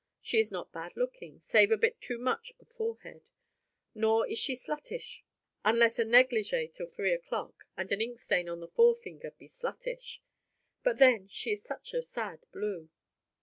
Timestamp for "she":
0.19-0.39, 4.39-4.55, 11.27-11.51